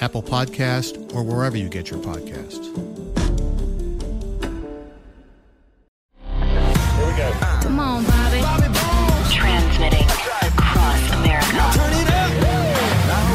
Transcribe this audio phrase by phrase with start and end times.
[0.00, 2.64] Apple Podcast, or wherever you get your podcasts.
[6.96, 7.32] Here we go.
[7.62, 8.40] Come on, Bobby.
[8.40, 9.32] Bobby Bones.
[9.32, 10.08] Transmitting
[10.42, 11.70] across America.
[11.74, 12.30] Turn it up.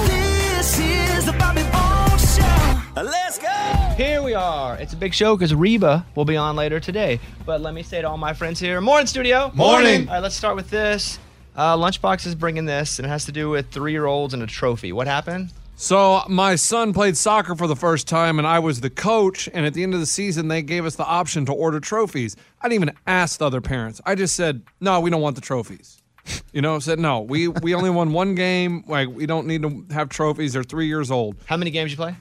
[0.08, 3.02] This is the Bobby Bones Show.
[3.02, 3.48] Let's go.
[3.96, 4.78] Here we are.
[4.78, 7.20] It's a big show because Reba will be on later today.
[7.46, 9.52] But let me say to all my friends here, morning studio.
[9.56, 10.08] Morning.
[10.08, 11.20] All right, let's start with this.
[11.56, 14.92] Uh, Lunchbox is bringing this, and it has to do with three-year-olds and a trophy.
[14.92, 15.52] What happened?
[15.80, 19.48] So my son played soccer for the first time, and I was the coach.
[19.54, 22.36] And at the end of the season, they gave us the option to order trophies.
[22.60, 24.02] I didn't even ask the other parents.
[24.04, 26.02] I just said, "No, we don't want the trophies."
[26.52, 27.22] You know, said no.
[27.22, 28.84] We we only won one game.
[28.88, 30.54] Like we don't need to have trophies.
[30.54, 31.36] They're three years old.
[31.46, 32.16] How many games you play?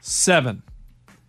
[0.00, 0.62] Seven.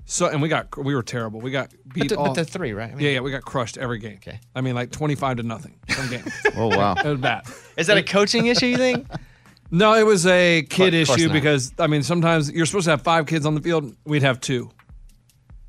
[0.06, 1.42] So and we got we were terrible.
[1.42, 2.00] We got beat.
[2.00, 2.92] But, the, all, but they're three, right?
[2.92, 3.20] I yeah, yeah.
[3.20, 4.16] We got crushed every game.
[4.16, 4.40] Okay.
[4.56, 5.78] I mean, like twenty five to nothing.
[5.90, 6.24] Some game.
[6.56, 6.96] oh wow.
[6.96, 7.44] It was bad.
[7.76, 8.68] Is that a coaching issue?
[8.68, 9.08] You think?
[9.76, 11.34] No, it was a kid Of course issue not.
[11.34, 13.96] because I mean sometimes you're supposed to have five kids on the field.
[14.06, 14.70] We'd have two.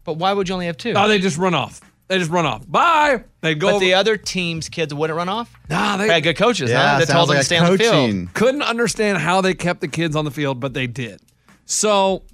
[0.05, 0.93] But why would you only have two?
[0.95, 1.81] Oh, they just run off.
[2.09, 2.71] They just run off.
[2.71, 3.25] Bye.
[3.41, 3.69] They go.
[3.69, 5.51] But over- the other team's kids wouldn't run off.
[5.71, 6.69] Nah, they had good coaches.
[6.71, 6.99] Yeah, huh?
[6.99, 8.35] That sounds told them like to stay on the field.
[8.35, 11.21] couldn't understand how they kept the kids on the field, but they did.
[11.65, 12.25] So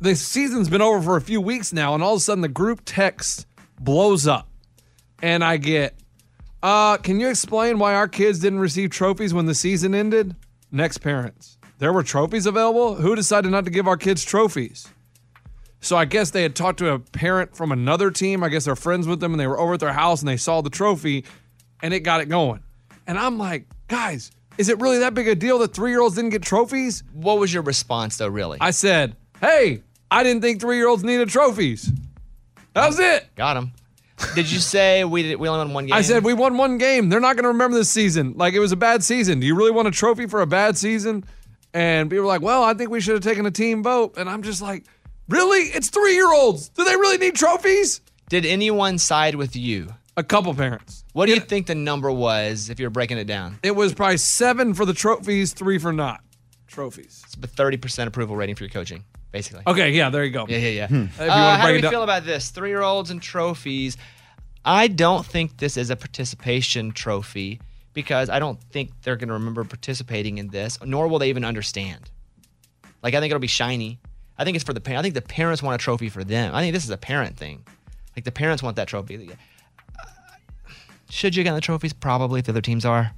[0.00, 2.48] the season's been over for a few weeks now, and all of a sudden the
[2.48, 3.46] group text
[3.78, 4.48] blows up,
[5.22, 5.94] and I get,
[6.64, 10.34] uh, "Can you explain why our kids didn't receive trophies when the season ended?"
[10.72, 12.94] Next parents, there were trophies available.
[12.94, 14.88] Who decided not to give our kids trophies?
[15.80, 18.44] So I guess they had talked to a parent from another team.
[18.44, 20.36] I guess they're friends with them, and they were over at their house and they
[20.36, 21.24] saw the trophy,
[21.82, 22.62] and it got it going.
[23.06, 26.16] And I'm like, guys, is it really that big a deal that three year olds
[26.16, 27.02] didn't get trophies?
[27.12, 28.28] What was your response though?
[28.28, 28.58] Really?
[28.60, 31.90] I said, hey, I didn't think three year olds needed trophies.
[32.74, 33.34] That was it.
[33.34, 33.72] Got him.
[34.34, 35.94] Did you say we did, we only won one game?
[35.94, 37.08] I said we won one game.
[37.08, 38.34] They're not going to remember this season.
[38.36, 39.40] Like it was a bad season.
[39.40, 41.24] Do you really want a trophy for a bad season?
[41.72, 44.14] And people were like, well, I think we should have taken a team vote.
[44.16, 44.84] And I'm just like,
[45.28, 45.60] really?
[45.60, 46.68] It's three year olds.
[46.70, 48.00] Do they really need trophies?
[48.28, 49.88] Did anyone side with you?
[50.16, 51.04] A couple parents.
[51.12, 53.58] What do you think the number was if you're breaking it down?
[53.62, 56.20] It was probably seven for the trophies, three for not
[56.66, 57.22] trophies.
[57.24, 59.62] It's a 30% approval rating for your coaching, basically.
[59.66, 60.46] Okay, yeah, there you go.
[60.48, 60.88] Yeah, yeah, yeah.
[60.90, 62.50] You Uh, how do we feel about this?
[62.50, 63.96] Three year olds and trophies.
[64.64, 67.60] I don't think this is a participation trophy
[67.92, 71.44] because I don't think they're going to remember participating in this, nor will they even
[71.44, 72.10] understand.
[73.02, 73.98] Like, I think it'll be shiny.
[74.38, 75.00] I think it's for the parent.
[75.00, 76.54] I think the parents want a trophy for them.
[76.54, 77.64] I think this is a parent thing.
[78.16, 79.30] Like, the parents want that trophy.
[79.98, 80.04] Uh,
[81.08, 81.92] Should you get the trophies?
[81.92, 83.12] Probably if the other teams are.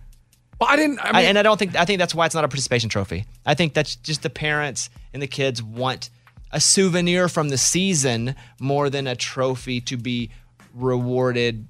[0.61, 1.01] Well, I didn't.
[1.03, 3.25] I mean, and I don't think I think that's why it's not a participation trophy.
[3.45, 6.11] I think that's just the parents and the kids want
[6.51, 10.31] a souvenir from the season more than a trophy to be
[10.75, 11.67] rewarded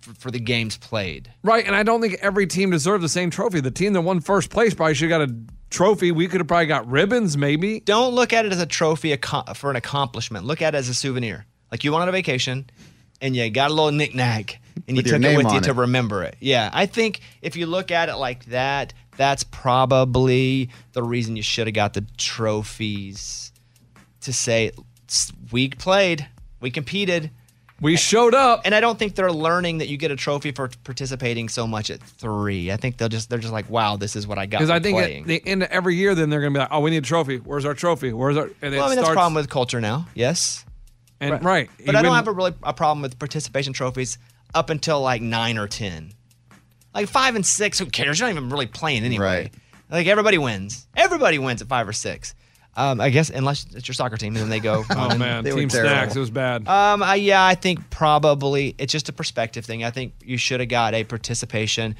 [0.00, 1.30] for, for the games played.
[1.42, 3.60] Right, and I don't think every team deserved the same trophy.
[3.60, 5.36] The team that won first place probably should have got a
[5.68, 6.12] trophy.
[6.12, 7.80] We could have probably got ribbons, maybe.
[7.80, 9.16] Don't look at it as a trophy
[9.54, 10.46] for an accomplishment.
[10.46, 11.44] Look at it as a souvenir.
[11.70, 12.70] Like you went on a vacation
[13.20, 16.22] and you got a little knick-knack and you took it with you on to remember
[16.22, 16.36] it.
[16.40, 21.42] Yeah, I think if you look at it like that, that's probably the reason you
[21.42, 23.52] should have got the trophies
[24.22, 24.72] to say
[25.52, 26.26] we played,
[26.60, 27.30] we competed,
[27.80, 28.62] we showed up.
[28.64, 31.90] And I don't think they're learning that you get a trophy for participating so much
[31.90, 32.72] at three.
[32.72, 34.58] I think they'll just they're just like, wow, this is what I got.
[34.58, 35.22] Because I think playing.
[35.22, 36.98] at the end of every year, then they're going to be like, oh, we need
[36.98, 37.36] a trophy.
[37.36, 38.12] Where's our trophy?
[38.12, 38.50] Where's our.
[38.62, 40.08] And it well, I mean, that's starts, a problem with culture now.
[40.14, 40.64] Yes.
[41.20, 41.70] And right.
[41.84, 44.18] But I don't have a really a problem with participation trophies
[44.54, 46.12] up until like nine or ten.
[46.96, 48.18] Like five and six, who cares?
[48.18, 49.24] You're not even really playing anyway.
[49.24, 49.54] Right.
[49.90, 50.86] Like everybody wins.
[50.96, 52.34] Everybody wins at five or six.
[52.74, 54.84] Um, I guess unless it's your soccer team, and then they go.
[54.90, 55.44] Oh, and- man.
[55.44, 56.16] Team snacks.
[56.16, 56.66] It was bad.
[56.66, 59.84] Um, I, yeah, I think probably it's just a perspective thing.
[59.84, 61.96] I think you should have got a participation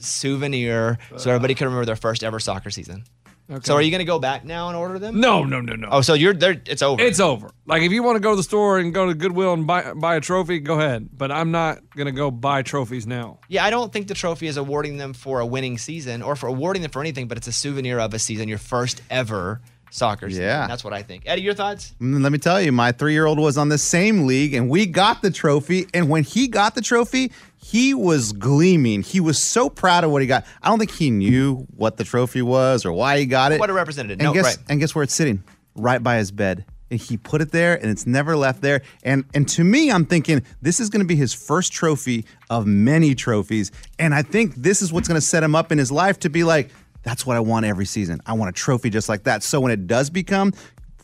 [0.00, 3.04] souvenir so everybody can remember their first ever soccer season.
[3.50, 3.60] Okay.
[3.64, 5.20] So are you going to go back now and order them?
[5.20, 5.88] No, no, no, no.
[5.90, 6.60] Oh, so you're there?
[6.66, 7.02] It's over.
[7.02, 7.50] It's over.
[7.66, 9.94] Like if you want to go to the store and go to Goodwill and buy
[9.94, 11.08] buy a trophy, go ahead.
[11.12, 13.40] But I'm not gonna go buy trophies now.
[13.48, 16.46] Yeah, I don't think the trophy is awarding them for a winning season or for
[16.46, 19.60] awarding them for anything, but it's a souvenir of a season, your first ever
[19.90, 20.44] soccer season.
[20.44, 20.66] Yeah.
[20.66, 21.24] That's what I think.
[21.26, 21.94] Eddie, your thoughts?
[22.00, 24.68] Mm, Let me tell you, my three year old was on the same league and
[24.68, 25.86] we got the trophy.
[25.94, 29.02] And when he got the trophy, he was gleaming.
[29.02, 30.46] He was so proud of what he got.
[30.62, 33.58] I don't think he knew what the trophy was or why he got it.
[33.60, 34.12] What it represented.
[34.12, 34.58] And No, guess right.
[34.68, 35.42] and guess where it's sitting?
[35.74, 36.64] Right by his bed.
[36.90, 38.80] And he put it there and it's never left there.
[39.02, 43.14] And and to me, I'm thinking this is gonna be his first trophy of many
[43.14, 43.70] trophies.
[43.98, 46.44] And I think this is what's gonna set him up in his life to be
[46.44, 46.70] like,
[47.02, 48.20] that's what I want every season.
[48.26, 49.42] I want a trophy just like that.
[49.42, 50.52] So when it does become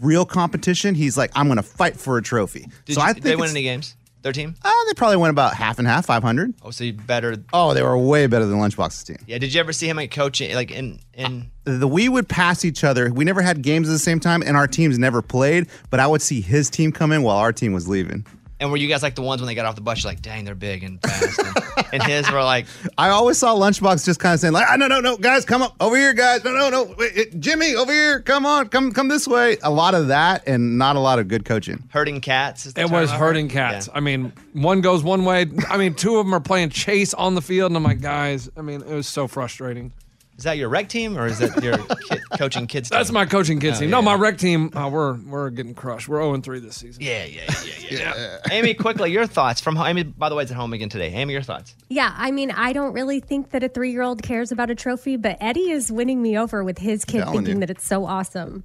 [0.00, 2.66] real competition, he's like, I'm gonna fight for a trophy.
[2.84, 3.96] Did so you, I think they win any games?
[4.22, 4.54] Their team?
[4.64, 6.54] uh, they probably went about half and half, 500.
[6.62, 7.36] Oh, so you better.
[7.52, 9.18] Oh, they were way better than Lunchbox's team.
[9.26, 9.36] Yeah.
[9.36, 11.50] Did you ever see him like coaching, like in in?
[11.64, 13.12] the we would pass each other.
[13.12, 15.66] We never had games at the same time, and our teams never played.
[15.90, 18.24] But I would see his team come in while our team was leaving.
[18.60, 20.02] And were you guys like the ones when they got off the bus?
[20.02, 21.40] You're like, dang, they're big and fast.
[21.76, 22.66] And, and his were like,
[22.98, 25.60] I always saw Lunchbox just kind of saying like, "Ah, "No, no, no, guys, come
[25.60, 26.44] up over here, guys.
[26.44, 28.20] No, no, no, Wait, Jimmy, over here.
[28.20, 31.26] Come on, come, come this way." A lot of that, and not a lot of
[31.28, 31.82] good coaching.
[31.90, 32.64] hurting cats.
[32.66, 33.26] Is the It was I heard?
[33.26, 33.88] hurting cats.
[33.92, 35.46] I mean, one goes one way.
[35.68, 38.48] I mean, two of them are playing chase on the field, and I'm like, guys.
[38.56, 39.92] I mean, it was so frustrating.
[40.36, 42.88] Is that your rec team or is that your kid, coaching kids?
[42.88, 43.88] That's my coaching kids Oh, team.
[43.90, 43.96] yeah.
[43.96, 44.70] No, my rec team.
[44.76, 46.08] Uh, we're we're getting crushed.
[46.08, 47.02] We're 0 3 this season.
[47.04, 47.42] Yeah, yeah,
[47.88, 48.36] yeah, yeah.
[48.50, 49.76] Amy, quickly, your thoughts from.
[49.78, 51.12] Amy, by the way, it's at home again today.
[51.12, 51.76] Amy, your thoughts.
[51.88, 54.74] Yeah, I mean, I don't really think that a three year old cares about a
[54.74, 57.60] trophy, but Eddie is winning me over with his kid Telling thinking you.
[57.60, 58.64] that it's so awesome.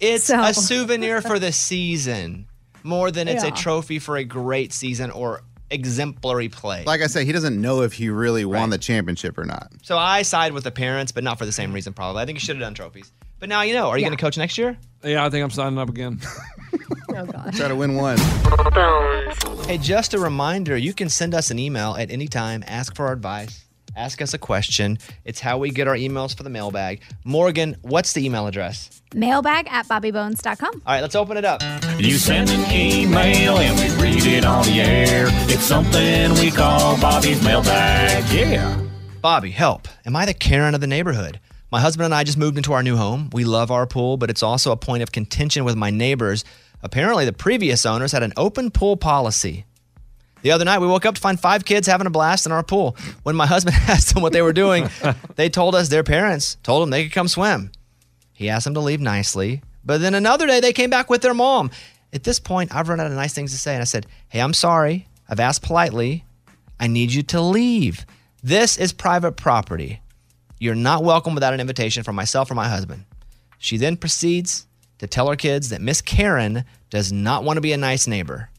[0.00, 2.46] It's So- a souvenir for the season
[2.82, 3.50] more than it's Yeah.
[3.50, 6.84] a trophy for a great season or exemplary play.
[6.84, 9.72] Like I said, he doesn't know if he really won the championship or not.
[9.82, 12.22] So I side with the parents, but not for the same reason, probably.
[12.22, 13.12] I think he should have done trophies.
[13.38, 13.88] But now you know.
[13.88, 14.08] Are you Yeah.
[14.08, 14.76] going to coach next year?
[15.02, 16.20] Yeah, I think I'm signing up again.
[17.10, 17.56] oh gosh.
[17.56, 18.18] Try to win one.
[19.66, 23.06] Hey, just a reminder you can send us an email at any time, ask for
[23.06, 23.64] our advice,
[23.96, 24.98] ask us a question.
[25.24, 27.02] It's how we get our emails for the mailbag.
[27.24, 29.02] Morgan, what's the email address?
[29.14, 30.74] Mailbag at bobbybones.com.
[30.74, 31.62] All right, let's open it up.
[31.98, 35.26] You send an email and we read it on the air.
[35.48, 38.24] It's something we call Bobby's mailbag.
[38.32, 38.80] Yeah.
[39.20, 39.88] Bobby, help.
[40.06, 41.40] Am I the Karen of the neighborhood?
[41.70, 43.30] My husband and I just moved into our new home.
[43.32, 46.44] We love our pool, but it's also a point of contention with my neighbors.
[46.82, 49.66] Apparently, the previous owners had an open pool policy.
[50.42, 52.62] The other night, we woke up to find five kids having a blast in our
[52.62, 52.96] pool.
[53.22, 54.88] When my husband asked them what they were doing,
[55.36, 57.70] they told us their parents told them they could come swim.
[58.32, 61.34] He asked them to leave nicely, but then another day they came back with their
[61.34, 61.70] mom.
[62.12, 64.40] At this point, I've run out of nice things to say, and I said, Hey,
[64.40, 65.06] I'm sorry.
[65.28, 66.24] I've asked politely.
[66.80, 68.06] I need you to leave.
[68.42, 70.00] This is private property.
[70.58, 73.04] You're not welcome without an invitation from myself or my husband.
[73.58, 74.66] She then proceeds
[74.98, 78.50] to tell her kids that Miss Karen does not want to be a nice neighbor.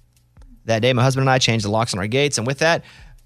[0.65, 2.83] That day, my husband and I changed the locks on our gates, and with that,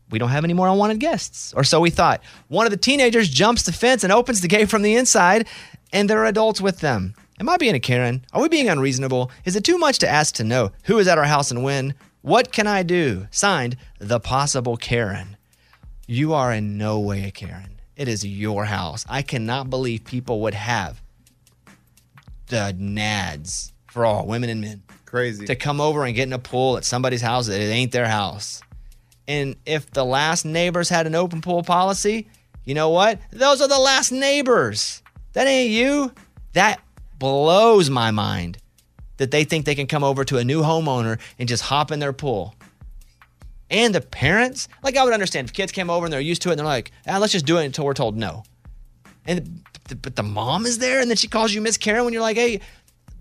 [0.10, 1.54] we don't have any more unwanted guests.
[1.56, 2.22] Or so we thought.
[2.48, 5.48] One of the teenagers jumps the fence and opens the gate from the inside,
[5.92, 7.14] and there are adults with them.
[7.40, 8.26] Am I being a Karen?
[8.32, 9.30] Are we being unreasonable?
[9.44, 11.94] Is it too much to ask to know who is at our house and when?
[12.22, 13.28] What can I do?
[13.30, 15.36] Signed, the possible Karen.
[16.08, 17.82] You are in no way a Karen.
[17.96, 19.06] It is your house.
[19.10, 21.02] I cannot believe people would have
[22.48, 24.84] the nads for all women and men.
[25.06, 25.46] Crazy.
[25.46, 28.08] To come over and get in a pool at somebody's house that it ain't their
[28.08, 28.62] house.
[29.28, 32.28] And if the last neighbors had an open pool policy,
[32.64, 33.20] you know what?
[33.32, 35.02] Those are the last neighbors.
[35.34, 36.14] That ain't you.
[36.54, 36.82] That
[37.18, 38.58] blows my mind
[39.18, 42.00] that they think they can come over to a new homeowner and just hop in
[42.00, 42.56] their pool.
[43.70, 46.50] And the parents, like I would understand if kids came over and they're used to
[46.50, 48.44] it and they're like, ah, let's just do it until we're told no.
[49.26, 49.64] And
[50.02, 52.38] but the mom is there, and then she calls you Miss Karen when you're like,
[52.38, 52.60] hey,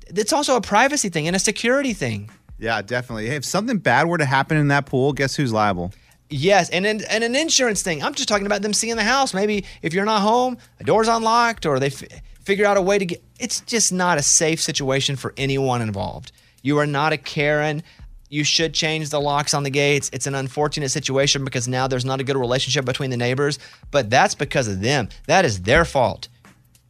[0.07, 2.31] it's also a privacy thing and a security thing.
[2.59, 3.27] Yeah, definitely.
[3.27, 5.93] Hey, if something bad were to happen in that pool, guess who's liable?
[6.31, 8.03] Yes, and an, and an insurance thing.
[8.03, 9.35] I'm just talking about them seeing the house.
[9.35, 12.05] Maybe if you're not home, a door's unlocked, or they f-
[12.43, 13.23] figure out a way to get.
[13.39, 16.33] It's just not a safe situation for anyone involved.
[16.63, 17.83] You are not a Karen.
[18.31, 20.11] You should change the locks on the gates.
[20.13, 23.59] It's an unfortunate situation because now there's not a good relationship between the neighbors,
[23.91, 25.09] but that's because of them.
[25.27, 26.29] That is their fault.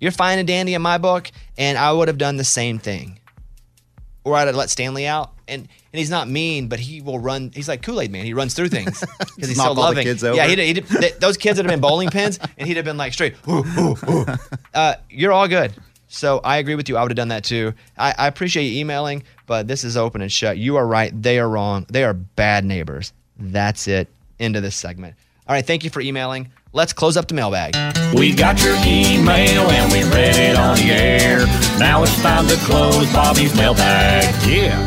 [0.05, 3.19] You're fine and dandy in my book, and I would have done the same thing.
[4.23, 5.33] Or I'd have let Stanley out.
[5.49, 7.53] And and he's not mean, but he will run.
[7.55, 8.27] He's like Kool Aid Man.
[8.27, 10.07] He runs through things because he's so all the loving.
[10.07, 12.99] Yeah, he'd, he'd, th- those kids would have been bowling pins, and he'd have been
[12.99, 13.35] like straight.
[13.49, 14.27] "Ooh, ooh, ooh."
[14.75, 15.73] Uh, you're all good.
[16.09, 16.99] So I agree with you.
[16.99, 17.73] I would have done that too.
[17.97, 20.59] I, I appreciate you emailing, but this is open and shut.
[20.59, 21.11] You are right.
[21.23, 21.87] They are wrong.
[21.89, 23.15] They are bad neighbors.
[23.39, 24.09] That's it.
[24.39, 25.15] End of this segment.
[25.49, 25.65] All right.
[25.65, 26.51] Thank you for emailing.
[26.75, 27.77] Let's close up the mailbag.
[28.15, 31.47] We got your email and we read it on the air.
[31.79, 34.25] Now it's time to close Bobby's mailbag.
[34.45, 34.85] Yeah.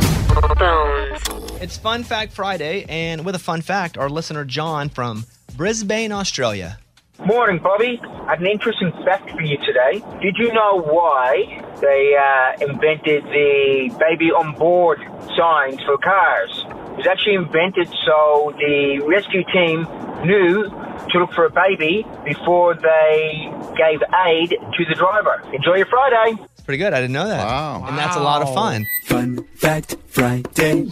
[1.61, 5.25] It's Fun Fact Friday, and with a fun fact, our listener John from
[5.55, 6.77] Brisbane, Australia.
[7.25, 8.01] Morning, Bobby.
[8.03, 10.03] I have an interesting fact for you today.
[10.21, 14.99] Did you know why they uh, invented the baby on board
[15.37, 16.65] signs for cars?
[16.97, 19.85] It was actually invented so the rescue team
[20.25, 25.43] knew to look for a baby before they gave aid to the driver.
[25.53, 26.41] Enjoy your Friday.
[26.53, 26.93] It's pretty good.
[26.93, 27.45] I didn't know that.
[27.45, 27.85] Wow.
[27.87, 28.87] And that's a lot of fun.
[29.05, 30.87] Fun Fact Friday.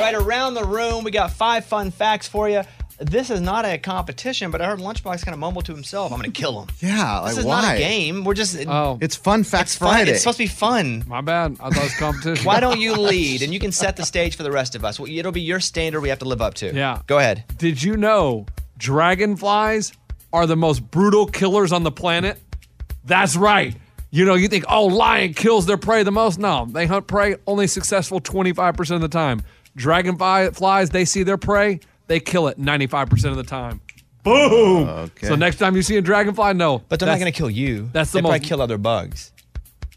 [0.00, 2.62] Right around the room, we got five fun facts for you.
[2.98, 6.18] This is not a competition, but I heard Lunchbox kind of mumble to himself, I'm
[6.18, 6.68] going to kill him.
[6.80, 7.60] Yeah, This is why?
[7.60, 8.24] not a game.
[8.24, 8.56] We're just.
[8.66, 8.98] Oh.
[9.02, 9.88] It's Fun Facts It's fun.
[9.90, 10.10] Friday.
[10.12, 11.04] It's supposed to be fun.
[11.06, 11.56] My bad.
[11.60, 12.44] I thought it was competition.
[12.46, 14.98] Why don't you lead and you can set the stage for the rest of us?
[14.98, 16.74] Well, It'll be your standard we have to live up to.
[16.74, 17.02] Yeah.
[17.06, 17.44] Go ahead.
[17.58, 18.46] Did you know
[18.78, 19.92] dragonflies
[20.32, 22.38] are the most brutal killers on the planet?
[23.04, 23.76] That's right.
[24.10, 26.38] You know, you think, oh, lion kills their prey the most.
[26.38, 29.42] No, they hunt prey only successful 25% of the time.
[29.76, 33.80] Dragonflies, they see their prey, they kill it 95% of the time.
[34.22, 34.88] Boom.
[34.88, 35.28] Okay.
[35.28, 36.82] So next time you see a dragonfly, no.
[36.88, 37.88] But they're not going to kill you.
[37.92, 39.32] That's the they probably kill other bugs.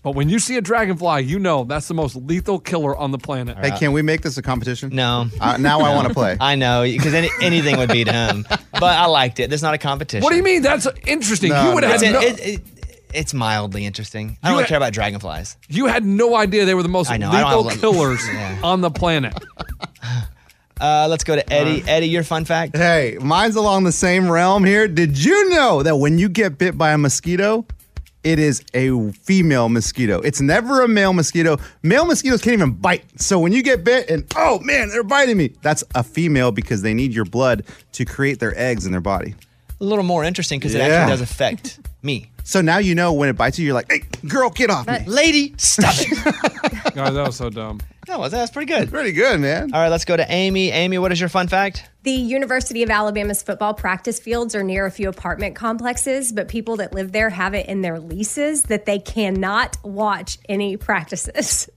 [0.01, 3.17] But when you see a dragonfly, you know that's the most lethal killer on the
[3.17, 3.57] planet.
[3.57, 4.91] Hey, can we make this a competition?
[4.95, 5.27] No.
[5.41, 6.37] Uh, now I want to play.
[6.39, 8.45] I know, because any, anything would beat him.
[8.71, 9.49] But I liked it.
[9.49, 10.23] There's not a competition.
[10.23, 10.61] What do you mean?
[10.61, 11.49] That's interesting.
[11.49, 11.89] No, you would no.
[11.89, 12.61] have It's, no, it, it,
[13.13, 14.27] it's mildly interesting.
[14.27, 15.57] I You don't really had- care about dragonflies.
[15.67, 18.25] you had no idea they were the most I know, I don't lethal have- killers
[18.31, 18.59] Yeah.
[18.63, 19.33] on the planet.
[20.79, 21.83] Uh, let's go to Eddie.
[21.87, 22.75] Eddie, your fun fact.
[22.77, 24.87] Hey, mine's along the same realm here.
[24.87, 27.65] Did you know that when you get bit by a mosquito,
[28.23, 30.19] it is a female mosquito?
[30.21, 31.57] It's never a male mosquito.
[31.83, 33.03] Male mosquitoes can't even bite.
[33.19, 36.81] So when you get bit and, oh man, they're biting me, that's a female because
[36.81, 39.35] they need your blood to create their eggs in their body.
[39.81, 40.85] A little more interesting because it Yeah.
[40.87, 42.31] actually does affect me.
[42.43, 44.99] So now you know when it bites you, you're like, hey, girl, get off me.
[45.05, 46.09] Lady, stop it.
[46.95, 47.79] Guys, that was so dumb.
[48.07, 48.89] That was that's pretty good.
[48.89, 49.71] Pretty good, man.
[49.71, 50.71] All right, let's go to Amy.
[50.71, 51.87] Amy, what is your fun fact?
[52.01, 56.77] The University of Alabama's football practice fields are near a few apartment complexes, but people
[56.77, 61.69] that live there have it in their leases that they cannot watch any practices.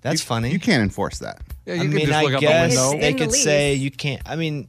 [0.00, 0.50] That's funny.
[0.50, 1.40] You can't enforce that.
[1.66, 3.00] Yeah, I you can mean, just I look out the guess window.
[3.00, 4.22] they in the could say you can't.
[4.26, 4.68] I mean,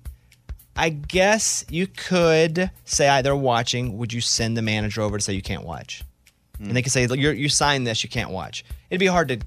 [0.76, 3.98] I guess you could say "I- they're watching.
[3.98, 6.04] Would you send the manager over to say you can't watch?
[6.60, 8.64] And they could say "You're, you signed this, you can't watch.
[8.90, 9.40] It'd be hard to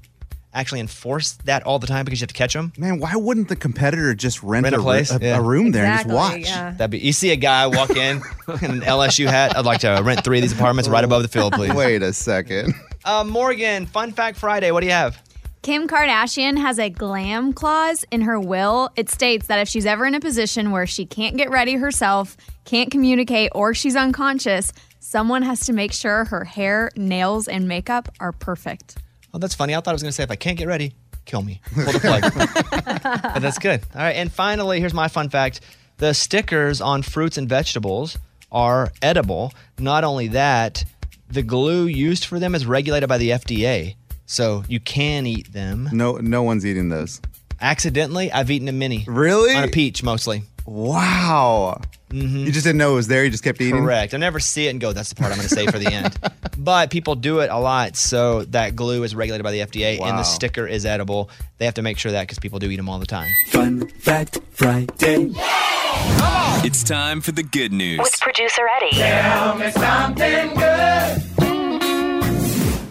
[0.55, 2.73] actually enforce that all the time because you have to catch them.
[2.79, 5.11] Man, why wouldn't the competitor just rent, Rent a ru- place?
[5.13, 5.37] a, Yeah.
[5.39, 6.41] a room there Exactly, and just watch?
[6.49, 6.71] yeah.
[6.73, 6.99] That'd be.
[6.99, 8.17] You see a guy walk in
[8.63, 9.57] in an LSU hat.
[9.57, 11.73] I'd like to rent three of these apartments right above the field, please.
[11.75, 12.75] Wait a second.
[13.05, 14.71] Uh, Morgan, Fun Fact Friday.
[14.71, 15.23] What do you have?
[15.63, 18.91] Kim Kardashian has a glam clause in her will.
[18.97, 22.37] It states that if she's ever in a position where she can't get ready herself,
[22.65, 28.09] can't communicate, or she's unconscious, someone has to make sure her hair, nails, and makeup
[28.21, 28.99] are perfect.
[29.35, 29.75] Oh, that's funny.
[29.75, 31.61] I thought I was going to say if I can't get ready, kill me.
[31.75, 32.23] Pull the plug.
[33.23, 33.83] but that's good.
[33.95, 34.17] All right.
[34.17, 35.61] And finally, here's my fun fact
[35.99, 38.17] the stickers on fruits and vegetables
[38.53, 39.53] are edible.
[39.79, 40.85] Not only that,
[41.29, 43.97] the glue used for them is regulated by the FDA.
[44.29, 45.89] So you can eat them.
[45.91, 47.21] No, no one's eating those.
[47.61, 49.05] Accidentally, I've eaten a mini.
[49.09, 49.55] Really?
[49.55, 50.43] On a peach mostly.
[50.67, 51.81] Wow.
[52.11, 52.45] Mm-hmm.
[52.45, 53.25] You just didn't know it was there.
[53.25, 53.83] You just kept eating.
[53.83, 54.13] Correct.
[54.13, 55.93] I never see it and go, that's the part I'm going to say for the
[55.93, 56.17] end.
[56.61, 57.95] But people do it a lot.
[57.97, 61.31] So that glue is regulated by the FDA and the sticker is edible.
[61.59, 63.31] They have to make sure that because people do eat them all the time.
[63.47, 65.33] Fun Fact Friday.
[66.65, 68.01] It's time for the good news.
[68.01, 68.97] With producer Eddie.
[68.97, 71.28] Tell me something good.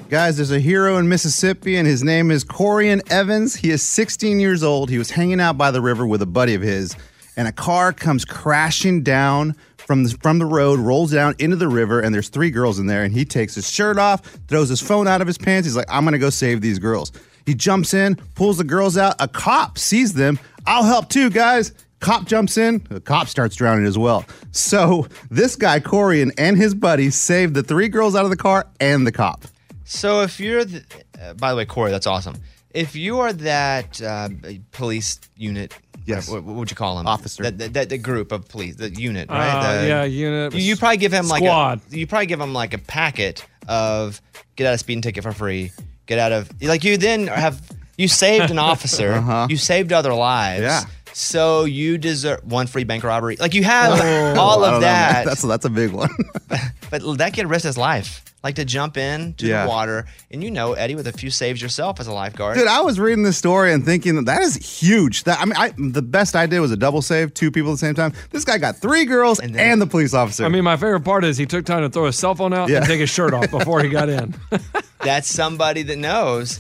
[0.09, 3.57] Guys, there's a hero in Mississippi, and his name is Corian Evans.
[3.57, 4.89] He is 16 years old.
[4.89, 6.95] He was hanging out by the river with a buddy of his,
[7.35, 11.67] and a car comes crashing down from the from the road, rolls down into the
[11.67, 14.81] river, and there's three girls in there, and he takes his shirt off, throws his
[14.81, 15.65] phone out of his pants.
[15.65, 17.11] He's like, I'm gonna go save these girls.
[17.45, 19.15] He jumps in, pulls the girls out.
[19.19, 20.39] A cop sees them.
[20.65, 21.73] I'll help too, guys.
[21.99, 22.81] Cop jumps in.
[22.89, 24.23] The cop starts drowning as well.
[24.51, 28.37] So this guy Corey and, and his buddy saved the three girls out of the
[28.37, 29.43] car and the cop.
[29.87, 30.83] So if you're the,
[31.21, 32.35] uh, by the way, Corey, that's awesome.
[32.71, 34.29] If you are that uh,
[34.71, 35.73] police unit,
[36.05, 36.29] Yes.
[36.29, 37.07] what, what would you call him?
[37.07, 37.43] Officer.
[37.43, 39.49] That, that, that- the group of police, the unit, right?
[39.49, 40.53] Uh, The- yeah, unit.
[40.53, 41.81] You, you probably give him like Squad.
[41.91, 44.21] a, you probably give him like a packet of
[44.55, 45.71] get out of speeding ticket for free.
[46.05, 47.61] Get out of like you then have
[47.97, 49.13] you saved an officer.
[49.13, 49.47] Uh-huh.
[49.49, 50.61] You saved other lives.
[50.61, 50.81] Yeah.
[51.13, 53.35] So you deserve one free bank robbery.
[53.37, 55.13] Like you have Oh, all I of don't know, man.
[55.13, 55.25] that.
[55.25, 56.09] That's that's a big one.
[56.89, 59.63] But that kid risked his life, like to jump in to Yeah.
[59.63, 62.57] the water, and you know, Eddie, with a few saves yourself as a lifeguard.
[62.57, 65.23] Dude, I was reading this story and thinking that that is huge.
[65.25, 67.73] That I mean, I, the best I did was a double save, two people at
[67.73, 68.13] the same time.
[68.29, 70.45] This guy got three girls and, the police officer.
[70.45, 72.69] I mean, my favorite part is he took time to throw his cell phone out
[72.69, 72.77] Yeah.
[72.77, 74.33] and take his shirt off before he got in.
[75.03, 76.59] That's somebody that knows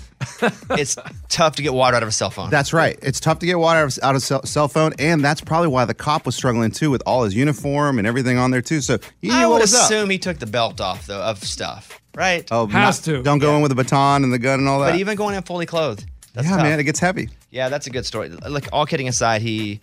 [0.71, 0.95] it's
[1.29, 2.49] tough to get water out of a cell phone.
[2.49, 2.97] That's right.
[3.01, 5.67] It's tough to get water out of- out of cell, cell phone, and that's probably
[5.67, 8.81] why the cop was struggling too with all his uniform and everything on there too.
[8.81, 9.83] So he knew I what would was up.
[9.85, 12.47] assume he took the belt off though of stuff, right?
[12.51, 14.91] Oh, has not- Don't go in with a baton and the gun and all that.
[14.91, 16.63] But even going in fully clothed, that's yeah, tough.
[16.63, 17.29] man, it gets heavy.
[17.51, 18.29] Yeah, that's a good story.
[18.29, 19.79] Like all kidding aside, he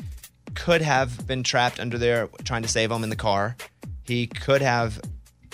[0.54, 3.56] could have been trapped under there trying to save him in the car.
[4.04, 5.00] He could have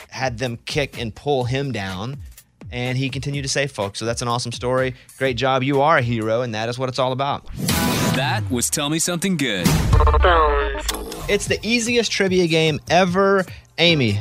[0.09, 2.17] had them kick and pull him down,
[2.73, 3.99] and he continued to save folks.
[3.99, 4.95] So that's an awesome story.
[5.19, 5.63] Great job.
[5.63, 7.47] You are a hero, and that is what it's all about.
[8.15, 9.67] That was Tell Me Something Good.
[11.29, 13.45] It's the easiest trivia game ever.
[13.79, 14.21] Amy,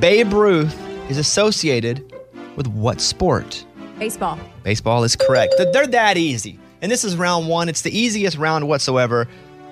[0.00, 0.76] Babe Ruth
[1.10, 2.12] is associated
[2.56, 3.64] with what sport?
[3.98, 4.38] Baseball.
[4.62, 5.54] Baseball is correct.
[5.72, 6.58] They're that easy.
[6.82, 7.68] And this is round one.
[7.68, 9.28] It's the easiest round whatsoever.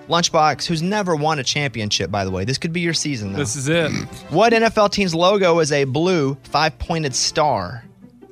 [0.09, 2.45] Lunchbox, who's never won a championship, by the way.
[2.45, 3.41] This could be your season, though.
[3.41, 3.91] This is it.
[4.31, 7.85] What NFL team's logo is a blue five pointed star?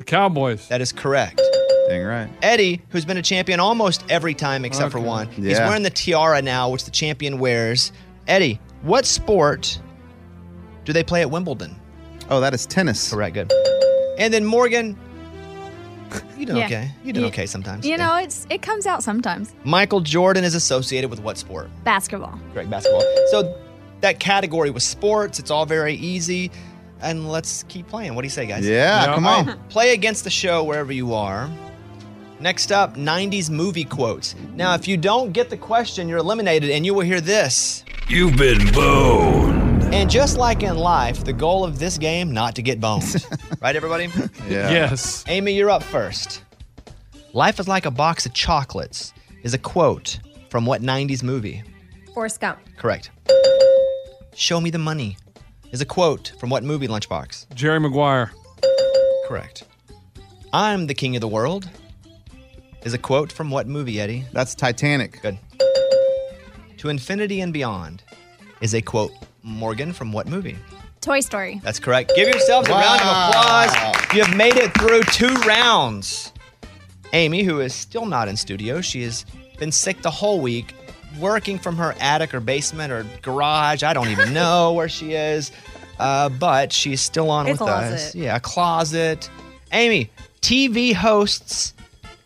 [0.04, 0.68] The Cowboys.
[0.68, 1.40] That is correct.
[1.88, 2.28] Dang right.
[2.42, 5.06] Eddie, who's been a champion almost every time except for Okay.
[5.06, 7.90] one, he's wearing the tiara now, which the champion wears.
[8.28, 9.78] Eddie, what sport
[10.84, 11.74] do they play at Wimbledon?
[12.30, 13.10] Oh, that is tennis.
[13.10, 13.50] Correct, good.
[14.18, 14.96] And then Morgan,
[16.38, 16.66] you do Yeah.
[16.66, 16.90] okay.
[17.02, 17.86] You do You- okay sometimes.
[17.86, 19.54] You know, it's it comes out sometimes.
[19.64, 21.70] Michael Jordan is associated with what sport?
[21.84, 22.38] Basketball.
[22.52, 23.02] Correct, basketball.
[23.30, 23.54] So
[24.02, 25.38] that category was sports.
[25.38, 26.50] It's all very easy.
[27.00, 28.14] And let's keep playing.
[28.14, 28.66] What do you say, guys?
[28.66, 29.46] Yeah, come on.
[29.46, 31.50] right, Play against the show wherever you are.
[32.40, 34.34] Next up, 90s movie quotes.
[34.54, 37.84] Now, if you don't get the question, you're eliminated, and you will hear this.
[38.08, 39.82] You've been boned.
[39.94, 43.24] And just like in life, the goal of this game, not to get boned.
[43.62, 44.08] right, everybody?
[44.48, 44.70] Yeah.
[44.70, 45.24] Yes.
[45.28, 46.42] Amy, you're up first.
[47.32, 50.18] Life is like a box of chocolates is a quote
[50.50, 51.62] from what 90s movie?
[52.12, 52.58] Forrest Gump.
[52.76, 53.10] Correct.
[54.34, 55.16] Show me the money
[55.72, 57.52] is a quote from what movie, Lunchbox?
[57.54, 58.32] Jerry Maguire.
[59.26, 59.64] Correct.
[60.52, 61.68] I'm the king of the world
[62.84, 64.24] is a quote from what movie, Eddie?
[64.32, 65.20] That's Titanic.
[65.22, 65.38] Good.
[66.78, 68.02] To infinity and beyond
[68.60, 70.56] is a quote, Morgan, from what movie?
[71.00, 71.60] Toy Story.
[71.64, 72.12] That's correct.
[72.14, 74.14] Give yourselves a round of applause.
[74.14, 76.32] You have made it through two rounds.
[77.14, 79.24] Amy, who is still not in studio, she has
[79.58, 80.74] been sick the whole week,
[81.18, 83.82] working from her attic or basement or garage.
[83.82, 85.52] I don't even know where she is,
[85.98, 88.14] uh, but she's still on A with us.
[88.14, 89.28] Yeah, a closet.
[89.72, 91.74] Amy, TV hosts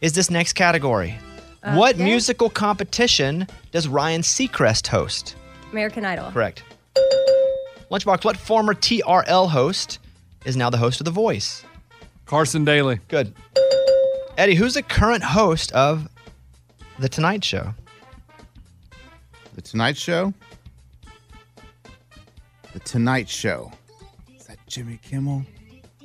[0.01, 1.19] is this next category.
[1.63, 2.05] What Okay.
[2.05, 5.35] musical competition does Ryan Seacrest host?
[5.73, 6.31] American Idol.
[6.31, 6.63] Correct.
[7.91, 9.99] Lunchbox, what former TRL host
[10.45, 11.65] is now the host of The Voice?
[12.27, 13.01] Carson Daly.
[13.09, 13.35] Good.
[14.37, 16.09] Eddie, who's the current host of
[16.99, 17.75] The Tonight Show?
[19.59, 20.33] The Tonight Show.
[22.73, 23.73] The Tonight Show.
[24.37, 25.45] Is that Jimmy Kimmel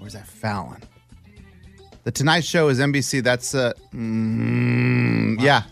[0.02, 0.82] or is that Fallon?
[2.04, 3.22] The Tonight Show is NBC.
[3.22, 5.66] That's uh, mm, yeah.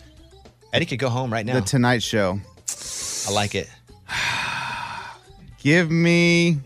[0.71, 1.55] Eddie could go home right now.
[1.55, 2.39] The Tonight Show.
[3.27, 3.67] I like it.
[5.57, 6.59] Give me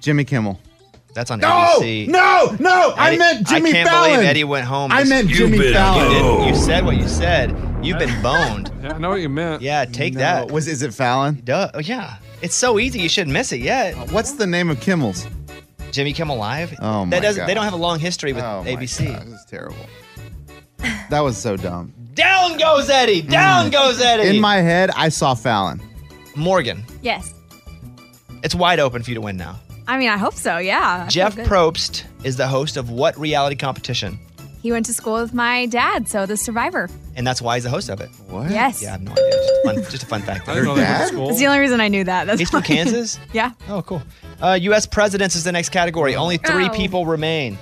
[0.00, 0.58] Jimmy Kimmel.
[1.18, 1.48] That's on No,
[1.80, 2.06] ABC.
[2.06, 2.94] no, no!
[2.96, 3.72] I Eddie- meant Jimmy Fallon.
[3.72, 4.12] I can't Fallon.
[4.12, 4.92] believe Eddie went home.
[4.92, 6.12] I meant You've Jimmy Fallon.
[6.12, 6.44] You, boned.
[6.44, 7.50] did, you said what you said.
[7.82, 8.70] You've been boned.
[8.80, 9.60] Yeah, I know what you meant.
[9.60, 10.50] Yeah, take No, that.
[10.52, 11.40] Was is it Fallon?
[11.42, 11.72] Duh.
[11.74, 12.18] Oh, yeah.
[12.40, 13.00] It's so easy.
[13.00, 13.96] You shouldn't miss it yet.
[14.12, 15.26] What's the name of Kimmel's?
[15.90, 16.72] Jimmy Kimmel Live.
[16.80, 17.46] Oh my that doesn't.
[17.48, 19.08] They don't have a long history with Oh ABC.
[19.12, 19.76] God, this is terrible.
[21.10, 21.92] That was so dumb.
[22.14, 23.22] Down goes Eddie.
[23.22, 24.22] Down goes Eddie.
[24.24, 24.34] Mm.
[24.34, 25.82] In my head, I saw Fallon.
[26.36, 26.84] Morgan.
[27.02, 27.34] Yes.
[28.44, 29.58] It's wide open for you to win now.
[29.88, 30.58] I mean, I hope so.
[30.58, 31.04] Yeah.
[31.06, 31.34] I Jeff.
[31.36, 34.18] Probst is the host of what reality competition?
[34.62, 36.90] He went to school with my dad, so the survivor.
[37.16, 38.10] And that's why he's the host of it.
[38.28, 38.50] What?
[38.50, 38.82] Yes.
[38.82, 39.30] Yeah, I have no idea.
[39.30, 40.48] Just a fun, just a fun fact.
[40.48, 41.30] I didn't know they went to school.
[41.30, 42.26] It's the only reason I knew that.
[42.26, 42.66] That's He's from why.
[42.66, 43.18] Kansas?
[43.32, 43.52] yeah.
[43.68, 44.02] Oh, cool.
[44.42, 44.84] Uh, U.S.
[44.86, 46.16] presidents is the next category.
[46.16, 46.72] Only three Oh.
[46.74, 47.56] people remain.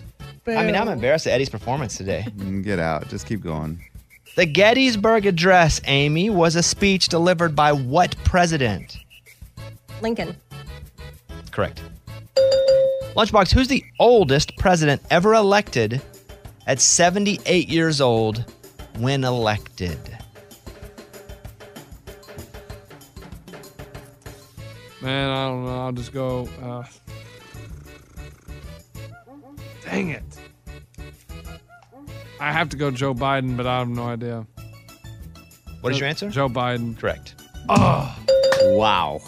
[0.48, 2.24] I mean, I'm embarrassed at Eddie's performance today.
[2.36, 3.08] Mm, Get out.
[3.08, 3.82] Just keep going.
[4.36, 8.96] The Gettysburg Address, Amy, was a speech delivered by what president?
[10.02, 10.36] Lincoln.
[11.50, 11.80] Correct.
[13.16, 16.02] Lunchbox, who's the oldest president ever elected
[16.66, 18.44] at 78 years old
[18.98, 19.98] when elected?
[25.00, 25.80] Man, I don't know.
[25.80, 26.46] I'll just go.
[26.62, 26.84] Uh,
[29.82, 30.22] dang it.
[32.38, 34.46] I have to go Joe Biden, but I have no idea.
[35.80, 36.28] What is your answer?
[36.28, 36.98] Joe Biden.
[36.98, 37.34] Correct.
[37.70, 38.14] Oh.
[38.62, 39.22] Wow.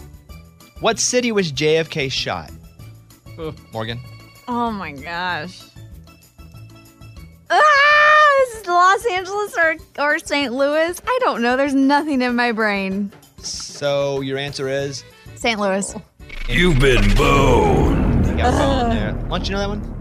[0.80, 2.50] What city was JFK shot?
[3.72, 4.00] Morgan?
[4.46, 5.62] Oh my gosh.
[7.50, 10.52] Ah, is it Los Angeles or, or St.
[10.52, 11.00] Louis?
[11.06, 11.56] I don't know.
[11.56, 13.10] There's nothing in my brain.
[13.38, 15.04] So your answer is?
[15.36, 15.58] St.
[15.58, 15.94] Louis.
[16.48, 18.26] You've been boned.
[18.26, 19.12] You got phone there.
[19.14, 19.94] Why don't you know that one?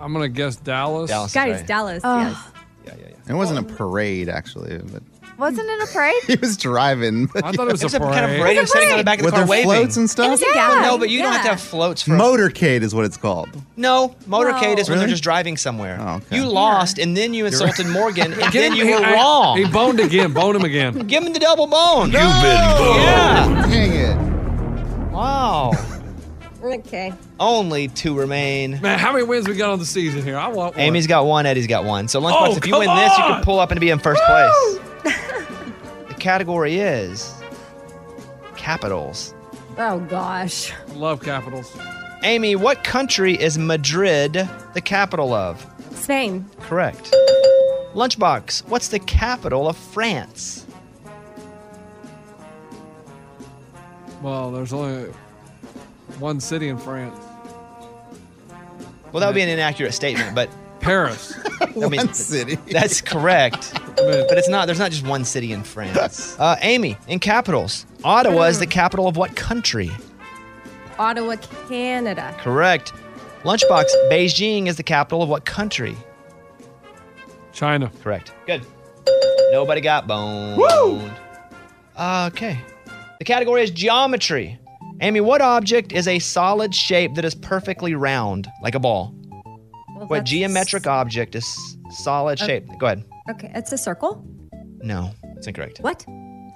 [0.00, 1.10] I'm going to guess Dallas.
[1.10, 1.66] Dallas is Guys, right.
[1.66, 2.18] Dallas, Oh.
[2.20, 2.50] yes.
[3.26, 5.02] It wasn't a parade, actually, but
[5.36, 6.14] Wasn't it a parade?
[6.26, 7.28] he was driving.
[7.34, 8.40] I thought it was It was a a kind of parade.
[8.40, 8.58] parade.
[8.60, 9.64] Was sitting on the back of the With car their waving.
[9.70, 10.26] floats and stuff?
[10.28, 10.68] It was a Yeah.
[10.68, 10.82] gala.
[10.82, 11.50] No, but you don't have to Yeah.
[11.54, 13.48] have floats for Motorcade is what it's called.
[13.76, 15.10] No, motorcade is when they're Really?
[15.10, 15.98] just driving somewhere.
[16.00, 16.36] Oh, okay.
[16.36, 19.56] You lost, and then you insulted Morgan, and then you he, were I- wrong.
[19.58, 20.32] He boned again.
[20.32, 20.94] Boned him again.
[21.06, 22.12] Give him the double bone.
[22.12, 23.02] You've been boned.
[23.02, 23.66] Yeah.
[23.68, 25.12] Dang it.
[25.12, 25.72] Wow.
[26.62, 27.12] Okay.
[27.38, 28.80] Only two remain.
[28.80, 30.38] Man, how many wins we got on the season here?
[30.38, 30.80] I want one.
[30.80, 31.44] Amy's got one.
[31.44, 32.08] Eddie's got one.
[32.08, 33.32] So Lunchbox, Oh, if you come win this, you on!
[33.34, 34.78] can pull up and be in first place.
[36.24, 37.34] The category is
[38.56, 39.34] capitals.
[39.76, 40.72] Oh gosh.
[40.72, 41.76] I love capitals.
[42.22, 44.32] Amy, what country is Madrid
[44.72, 45.66] the capital of?
[45.92, 46.48] Spain.
[46.60, 47.14] Correct.
[47.92, 50.64] Lunchbox, what's the capital of France?
[54.22, 55.12] Well, there's only
[56.18, 57.18] one city in France.
[59.12, 60.48] Well, that would be an inaccurate statement, but
[60.84, 61.34] Paris.
[61.60, 62.56] I mean, One city.
[62.70, 63.72] That's correct.
[63.96, 64.66] but it's not.
[64.66, 66.38] There's not just one city in France.
[66.38, 69.90] Uh, Amy, in capitals, Ottawa is the capital of what country?
[70.98, 71.36] Ottawa,
[71.68, 72.34] Canada.
[72.38, 72.92] Correct.
[73.44, 75.96] Lunchbox, Beijing is the capital of what country?
[77.52, 77.90] China.
[78.02, 78.32] Correct.
[78.46, 78.62] Good.
[79.52, 80.56] Nobody got boned.
[80.58, 81.00] Woo!
[81.98, 82.58] Okay.
[83.18, 84.58] The category is geometry.
[85.00, 89.14] Amy, what object is a solid shape that is perfectly round, like a ball?
[90.04, 92.66] Well, What that's- geometric object is solid Uh, shape?
[92.78, 93.04] Go ahead.
[93.30, 94.22] Okay, it's a circle.
[94.82, 95.78] No, it's incorrect.
[95.80, 96.04] What?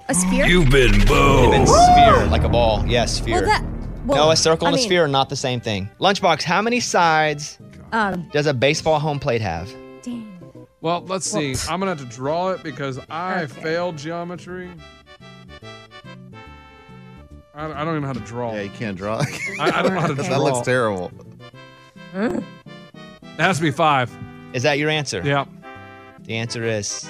[0.07, 0.45] A sphere?
[0.45, 1.67] You've been Even boned.
[1.67, 2.83] sphere, like a ball.
[2.87, 3.41] Yes, sphere.
[3.41, 3.63] Well, that.
[4.05, 5.89] Well, no, a circle I and a mean, sphere are not the same thing.
[5.99, 7.57] Lunchbox, how many sides
[7.91, 9.67] Um, does a baseball home plate have?
[10.03, 10.27] dang.
[10.81, 11.55] Well, let's see.
[11.69, 13.61] I'm gonna have to draw it because I Okay.
[13.61, 14.69] failed geometry.
[17.53, 18.53] I, I don't even know how to draw.
[18.53, 19.17] Yeah, you can't draw.
[19.59, 20.23] I, I don't know how to draw.
[20.29, 21.11] that looks terrible.
[23.39, 24.11] It has to be five.
[24.51, 25.21] Is that your answer?
[25.23, 25.45] Yeah.
[26.23, 27.05] The answer is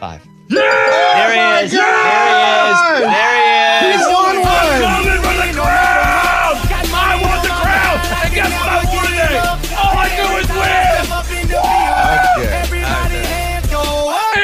[0.00, 0.24] five.
[0.48, 0.56] Yeah!
[0.56, 1.72] There he is.
[1.72, 2.00] There he
[2.64, 2.80] is.
[3.04, 3.12] There
[3.84, 4.08] he is.
[4.08, 4.80] won one!
[4.80, 6.56] Coming from the crowd!
[6.96, 8.00] I want the crowd!
[8.24, 9.36] And guess what I want today?
[9.76, 11.12] All I do is win!
[12.40, 12.64] Okay.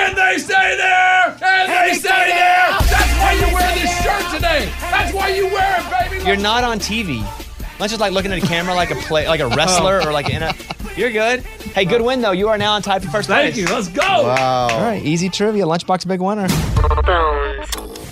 [0.04, 1.32] And they stay there!
[1.40, 2.76] And they stay there!
[2.92, 4.68] That's why you wear this shirt today!
[4.82, 6.26] That's why you wear it, baby!
[6.26, 7.24] You're not on TV.
[7.80, 10.08] Let's just like looking at a camera like a play, like a wrestler oh.
[10.08, 10.54] or like in a.
[10.96, 11.40] You're good.
[11.40, 12.32] Hey, good win though.
[12.32, 13.68] You are now on tied for first Thank place.
[13.68, 13.74] you.
[13.74, 14.02] Let's go.
[14.02, 14.68] Wow.
[14.70, 15.64] All right, easy trivia.
[15.64, 16.44] Lunchbox big winner.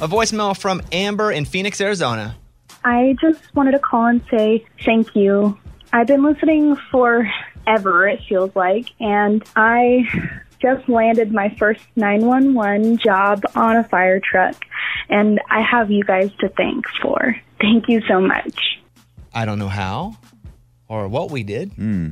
[0.03, 2.37] A voicemail from Amber in Phoenix, Arizona.
[2.83, 5.59] I just wanted to call and say thank you.
[5.93, 10.09] I've been listening forever, it feels like, and I
[10.63, 14.57] just landed my first 911 job on a fire truck,
[15.11, 17.37] and I have you guys to thank for.
[17.61, 18.79] Thank you so much.
[19.35, 20.17] I don't know how
[20.89, 22.11] or what we did, hmm.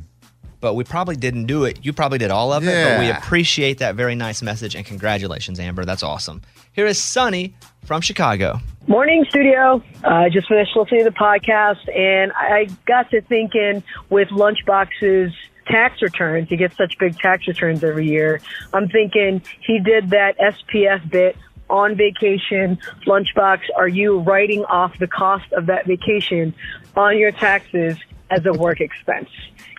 [0.61, 1.85] But we probably didn't do it.
[1.85, 5.61] You probably did all of it, but we appreciate that very nice message and congratulations,
[5.61, 5.85] Amber.
[5.85, 6.43] That's awesome.
[6.73, 8.61] Here is Sunny from Chicago.
[8.87, 9.83] Morning, studio.
[10.05, 15.35] Uh, I just finished listening to the podcast, and I got to thinking with Lunchbox's
[15.67, 18.41] tax returns, he gets such big tax returns every year.
[18.73, 21.37] I'm thinking he did that SPF bit
[21.69, 22.79] on vacation.
[23.07, 26.55] Lunchbox, are you writing off the cost of that vacation
[26.97, 27.99] on your taxes
[28.31, 29.29] as a work expense.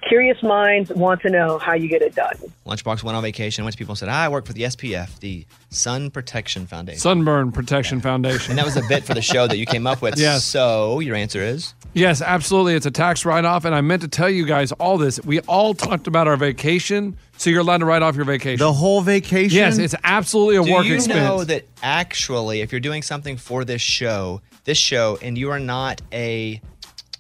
[0.08, 2.34] Curious minds want to know how you get it done.
[2.66, 3.64] Lunchbox went on vacation.
[3.66, 7.00] Went to people and said, "Ah, "I work for the SPF, the Sun Protection Foundation."
[7.00, 8.52] Sunburn Protection Foundation.
[8.52, 10.18] and that was a bit for the show that you came up with.
[10.20, 10.44] Yes.
[10.46, 12.76] So your answer is Yes, absolutely.
[12.76, 13.66] It's a tax write off.
[13.66, 15.20] And I meant to tell you guys all this.
[15.26, 17.18] We all talked about our vacation.
[17.38, 18.60] So you're allowed to write off your vacation.
[18.60, 19.58] The whole vacation?
[19.58, 21.18] Yes, it's absolutely a Do work you expense.
[21.18, 25.60] know that actually, if you're doing something for this show, this show, and you are
[25.60, 26.62] not a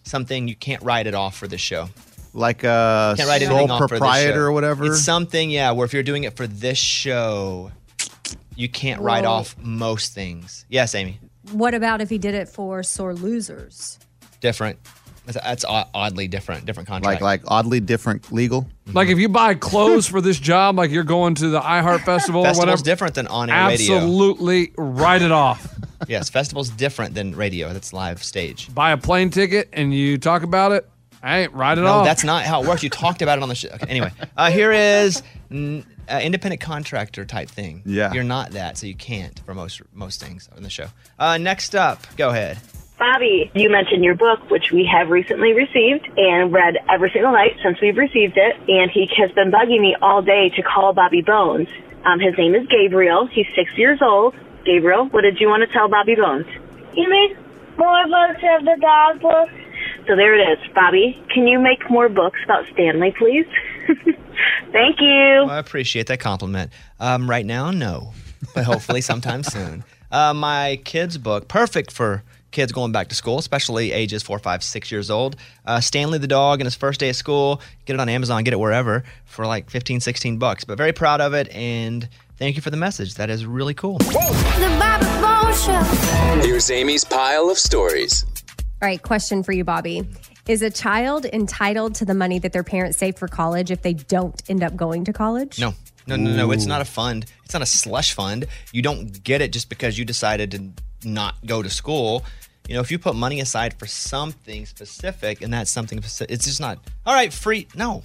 [0.04, 1.90] something, you can't write it off for this show.
[2.40, 4.86] Like a Can't write sole anything off for this proprietor or whatever?
[4.86, 7.72] It's something, yeah, where if you're doing it for this show,
[8.56, 10.66] you can't write Well- off most things.
[10.70, 11.20] Yes, Amy.
[11.52, 14.00] What about if he did it for sore losers?
[14.40, 14.80] Different.
[15.26, 16.66] That's, that's oddly different.
[16.66, 17.22] Different contract.
[17.22, 18.62] Like like oddly different legal.
[18.62, 18.96] Mm-hmm.
[18.96, 22.42] Like if you buy clothes for this job, like you're going to the iHeart Festival
[22.42, 22.84] or Festival's whatever.
[22.84, 23.96] different than on-air radio.
[23.98, 25.76] Absolutely write it off.
[26.08, 27.74] yes, festival's different than radio.
[27.74, 28.74] That's live stage.
[28.74, 30.88] Buy a plane ticket and you talk about it.
[31.24, 32.06] Hey, write it no, off.
[32.06, 32.84] that's not how it works.
[32.84, 33.70] You talked about it on the show.
[33.70, 37.82] Okay, anyway, uh, here is mm, uh, independent contractor type thing.
[37.86, 38.14] Yeah.
[38.14, 40.88] you're not that, so you can't for most most things on the show.
[41.18, 42.58] Uh, next up, go ahead.
[43.00, 47.56] Bobby, you mentioned your book, which we have recently received and read every single night
[47.64, 48.58] since we've received it.
[48.68, 51.70] And he has been bugging me all day to call Bobby Bones.
[52.06, 53.26] Um, his name is Gabriel.
[53.28, 54.36] He's six years old.
[54.66, 56.46] Gabriel, what did you want to tell Bobby Bones?
[56.94, 57.38] You mean
[57.78, 59.50] more books of the dog book?
[60.08, 60.74] So there it is.
[60.74, 63.46] Bobby, can you make more books about Stanley, please?
[64.72, 65.44] Thank you.
[65.46, 66.72] Well, I appreciate that compliment.
[67.00, 68.14] Um, right now, no,
[68.56, 69.84] but hopefully sometime soon.
[70.12, 74.64] Uh, my kids' book, perfect for kids going back to school, especially ages four, five,
[74.64, 75.36] six years old.
[75.66, 77.62] Uh, Stanley the dog and his first day of school.
[77.86, 80.64] Get it on Amazon, get it wherever for like 15, 16 bucks.
[80.64, 82.08] But very proud of it, and
[82.38, 83.16] thank you for the message.
[83.16, 84.00] That is really cool.
[84.00, 85.82] The Bobby Show.
[86.42, 88.26] Here's Amy's pile of stories.
[88.82, 90.08] All right, question for you, Bobby.
[90.48, 93.94] Is a child entitled to the money that their parents save for college if they
[93.94, 95.60] don't end up going to college?
[95.60, 95.76] No,
[96.08, 96.52] no, no, no.
[96.52, 97.26] It's not a fund.
[97.44, 98.46] It's not a slush fund.
[98.72, 102.24] You don't get it just because you decided to not go to school.
[102.70, 106.46] You know, if you put money aside for something specific and that's something specific, it's
[106.46, 107.68] just not, all right, free.
[107.76, 108.02] No.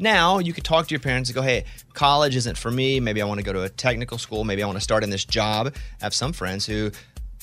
[0.00, 2.98] Now you could talk to your parents and go, hey, college isn't for me.
[2.98, 4.42] Maybe I want to go to a technical school.
[4.42, 5.72] Maybe I want to start in this job.
[6.00, 6.90] I have some friends who,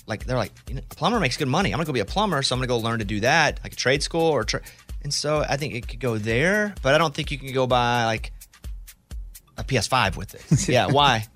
[0.08, 1.72] like, they're like, you know, a plumber makes good money.
[1.72, 2.42] I'm going to go be a plumber.
[2.44, 4.62] So I'm going to go learn to do that, like a trade school or, tra-
[5.04, 7.68] and so I think it could go there, but I don't think you can go
[7.68, 8.32] buy like
[9.58, 10.68] a PS5 with it.
[10.70, 11.28] Yeah, why?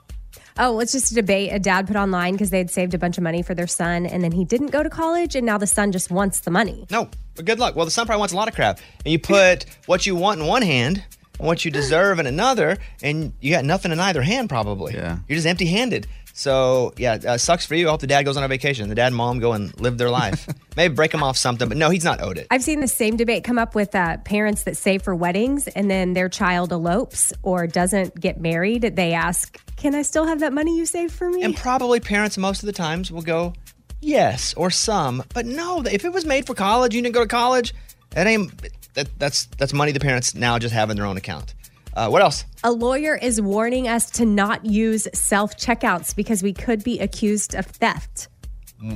[0.58, 3.17] Oh, it's just a debate a dad put online because they had saved a bunch
[3.17, 5.67] of money for their son and then he didn't go to college and now the
[5.67, 6.86] son just wants the money.
[6.91, 7.75] No, but good luck.
[7.77, 8.79] Well, the son probably wants a lot of crap.
[9.05, 11.03] And you put what you want in one hand
[11.38, 14.93] and what you deserve in another, and you got nothing in either hand probably.
[14.95, 15.19] Yeah.
[15.29, 16.08] You're just empty handed.
[16.39, 17.89] So, yeah, uh, sucks for you.
[17.89, 18.88] I hope the dad goes on a vacation.
[18.88, 20.47] The dad and mom go and live their life.
[20.78, 22.47] Maybe break him off something, but no, he's not owed it.
[22.49, 25.91] I've seen the same debate come up with uh, parents that save for weddings and
[25.91, 28.84] then their child elopes or doesn't get married.
[28.84, 31.43] They ask, Can I still have that money you saved for me?
[31.43, 33.52] And probably parents most of the times will go,
[33.99, 35.25] yes, or some.
[35.34, 37.73] But no, if it was made for college, you didn't go to college,
[38.12, 38.49] that ain't,
[38.93, 41.54] that, that's, that's money the parents now just have in their own account.
[42.00, 42.46] Uh, what else?
[42.64, 47.56] A lawyer is warning us to not use self checkouts because we could be accused
[47.56, 48.30] of theft.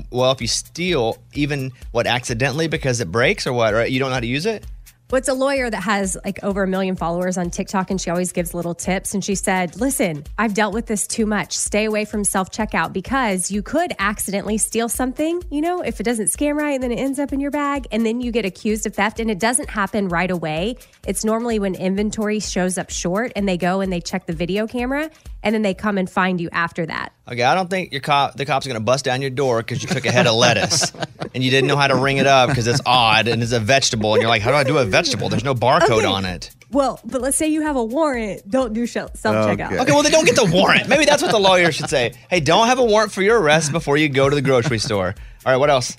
[0.10, 3.92] Well, if you steal, even what accidentally because it breaks or what, right?
[3.92, 4.66] You don't know how to use it?
[5.14, 8.32] What's a lawyer that has like over a million followers on TikTok and she always
[8.32, 9.14] gives little tips.
[9.14, 11.56] And she said, Listen, I've dealt with this too much.
[11.56, 16.04] Stay away from self checkout because you could accidentally steal something, you know, if it
[16.04, 18.44] doesn't scan right and then it ends up in your bag and then you get
[18.44, 19.20] accused of theft.
[19.20, 20.78] And it doesn't happen right away.
[21.06, 24.66] It's normally when inventory shows up short and they go and they check the video
[24.66, 25.12] camera
[25.44, 27.14] and then they come and find you after that.
[27.32, 29.60] Okay, I don't think your cop, the cops are going to bust down your door
[29.60, 30.92] because you took a head of lettuce
[31.36, 33.60] and you didn't know how to ring it up because it's odd and it's a
[33.60, 34.14] vegetable.
[34.14, 35.30] And you're like, how do I do a vegetable?
[35.30, 36.06] There's no barcode Okay.
[36.06, 36.50] on it.
[36.72, 38.50] Well, but let's say you have a warrant.
[38.50, 39.80] Don't do self checkout.
[39.80, 40.90] Okay, well, they don't get the warrant.
[40.90, 42.14] Maybe that's what the lawyer should say.
[42.32, 45.14] Hey, don't have a warrant for your arrest before you go to the grocery store.
[45.46, 45.98] All right, what else?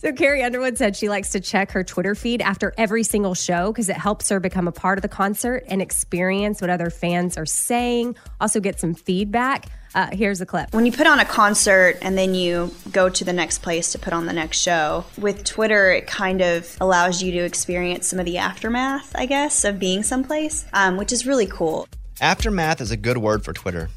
[0.00, 3.72] So Carrie Underwood said she likes to check her Twitter feed after every single show
[3.72, 7.36] because it helps her become a part of the concert and experience what other fans
[7.36, 8.14] are saying.
[8.40, 9.66] Also get some feedback.
[9.96, 10.72] Uh, here's a clip.
[10.72, 13.98] When you put on a concert and then you go to the next place to
[13.98, 18.20] put on the next show, with Twitter, it kind of allows you to experience some
[18.20, 21.88] of the aftermath, I guess, of being someplace, um, which is really cool.
[22.20, 23.88] Aftermath is a good word for Twitter.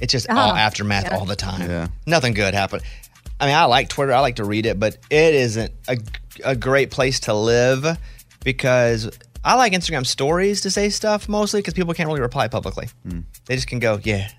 [0.00, 1.16] It's just Oh, all aftermath yeah.
[1.16, 1.70] all the time.
[1.70, 1.86] Yeah.
[2.06, 2.82] Nothing good happened.
[3.40, 4.12] I mean, I like Twitter.
[4.12, 5.98] I like to read it, but it isn't a,
[6.44, 7.98] a great place to live
[8.44, 9.10] because
[9.44, 12.88] I like Instagram stories to say stuff mostly because people can't really reply publicly.
[13.06, 13.20] Hmm.
[13.46, 14.30] They just can go, yeah,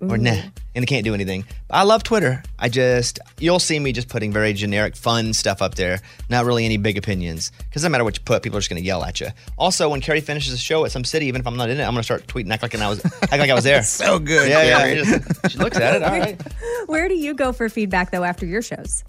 [0.00, 0.30] or nah,
[0.74, 1.44] and they can't do anything.
[1.70, 2.42] I love Twitter.
[2.58, 6.00] I just you'll see me just putting very generic, fun stuff up there.
[6.28, 8.82] Not really any big opinions because no matter what you put, people are just going
[8.82, 9.28] to yell at you.
[9.56, 11.84] Also, when Carrie finishes a show at some city, even if I'm not in it,
[11.84, 13.82] I'm going to start tweeting, act like I was, act like I was there.
[13.84, 14.94] so good, Yeah, yeah.
[15.02, 16.02] Just- she looks at it.
[16.02, 16.40] All right.
[16.86, 19.04] Where do you go for feedback though after your shows?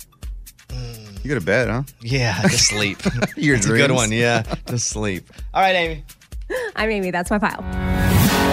[1.23, 1.83] You go to bed, huh?
[2.01, 2.99] Yeah, to sleep.
[3.35, 4.11] Your It's a good one.
[4.11, 5.27] Yeah, to sleep.
[5.55, 6.03] All right, Amy.
[6.75, 7.11] I'm Amy.
[7.11, 7.61] That's my pile.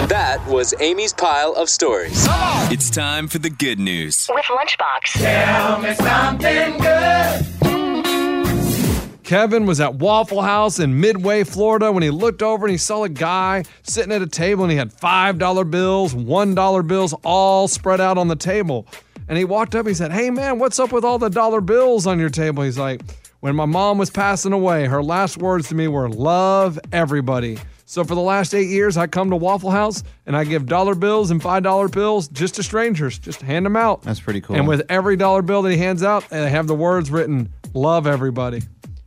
[0.07, 2.25] That was Amy's pile of stories.
[2.71, 4.29] It's time for the good news.
[4.33, 5.21] With Lunchbox.
[5.21, 7.45] Tell me something good.
[9.23, 13.03] Kevin was at Waffle House in Midway, Florida, when he looked over and he saw
[13.05, 18.01] a guy sitting at a table and he had $5 bills, $1 bills all spread
[18.01, 18.85] out on the table.
[19.29, 21.61] And he walked up and he said, Hey man, what's up with all the dollar
[21.61, 22.63] bills on your table?
[22.63, 23.01] He's like,
[23.39, 27.57] When my mom was passing away, her last words to me were, Love everybody.
[27.93, 30.95] So for the last eight years, I come to Waffle House and I give dollar
[30.95, 34.01] bills and $5 bills just to strangers, just hand them out.
[34.01, 34.55] That's pretty cool.
[34.55, 38.07] And with every dollar bill that he hands out, they have the words written, Love
[38.07, 38.63] everybody.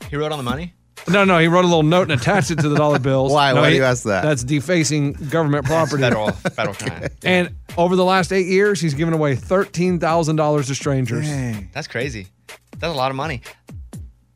[0.09, 0.73] He wrote on the money.
[1.09, 3.33] No, no, he wrote a little note and attached it to the dollar bills.
[3.33, 3.53] Why?
[3.53, 4.23] No, Why do you ask that?
[4.23, 6.05] That's defacing government property.
[6.05, 7.09] Federal, federal crime.
[7.25, 11.29] And over the last eight years, he's given away thirteen thousand dollars to strangers.
[11.73, 12.29] That's crazy.
[12.79, 13.43] That's a lot of money.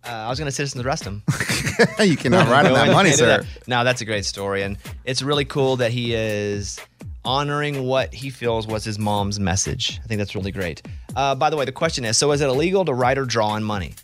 [0.05, 1.23] Uh, I was going to citizens arrest him.
[2.01, 3.27] you cannot ride on that money, sir.
[3.27, 3.47] that.
[3.67, 6.81] No, that's a great story, and it's really cool that he is
[7.25, 10.01] honoring what he feels was his mom's message.
[10.03, 10.81] I think that's really great.
[11.15, 13.49] Uh, by the way, the question is: So, is it illegal to write or draw
[13.49, 13.95] on money?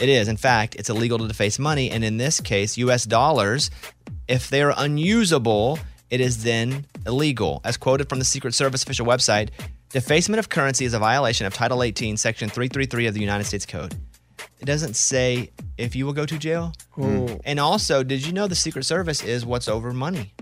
[0.00, 0.26] It is.
[0.26, 3.04] In fact, it's illegal to deface money, and in this case, U.S.
[3.04, 3.70] dollars.
[4.26, 5.78] If they are unusable,
[6.10, 7.60] it is then illegal.
[7.62, 9.50] As quoted from the Secret Service official website,
[9.90, 13.66] defacement of currency is a violation of Title 18, Section 333 of the United States
[13.66, 13.94] Code.
[14.60, 16.72] It doesn't say if you will go to jail.
[16.98, 17.40] Ooh.
[17.44, 20.32] And also, did you know the Secret Service is what's over money?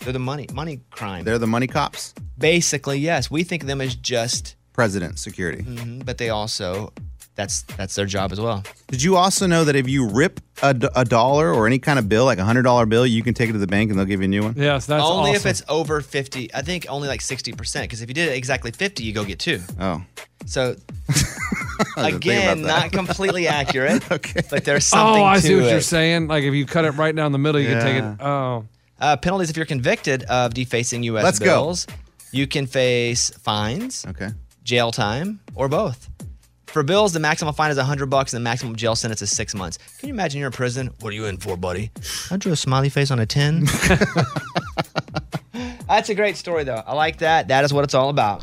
[0.00, 1.24] They're the money money crime.
[1.24, 2.14] They're the money cops.
[2.36, 3.30] Basically, yes.
[3.30, 5.62] We think of them as just President security.
[5.62, 6.92] Mhm, but they also
[7.36, 8.62] that's that's their job as well.
[8.88, 12.24] Did you also know that if you rip a dollar or any kind of bill,
[12.24, 14.20] like a hundred dollar bill, you can take it to the bank and they'll give
[14.20, 14.54] you a new one?
[14.56, 16.54] Yes, that's only if it's over 50.
[16.54, 17.82] I think only like 60%.
[17.82, 19.60] Because if you did it exactly 50, you go get two.
[19.80, 20.02] Oh.
[20.46, 20.76] So,
[21.08, 21.63] I didn't think
[21.96, 24.10] again, not completely accurate.
[24.12, 24.42] okay.
[24.50, 25.70] But there's something oh, I to see what it.
[25.70, 26.28] you're saying.
[26.28, 28.24] Like if you cut it right down the middle, you can take it.
[28.24, 28.66] Oh,
[29.00, 31.24] Uh, penalties if you're convicted of defacing U.S.
[31.24, 31.46] Let's go.
[31.46, 31.86] bills.
[32.32, 34.30] You can face fines, okay,
[34.64, 36.08] jail time, or both.
[36.66, 39.54] For bills, the maximum fine is 100 bucks and the maximum jail sentence is six
[39.54, 39.78] months.
[40.00, 40.90] Can you imagine you're in prison?
[41.00, 41.92] What are you in for, buddy?
[42.32, 43.64] I drew a smiley face on a 10.
[45.86, 46.82] That's a great story, though.
[46.84, 47.46] I like that.
[47.46, 48.42] That is what it's all about.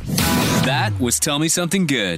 [0.63, 2.17] That was Tell Me Something Good.